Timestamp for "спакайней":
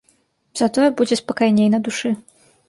1.21-1.69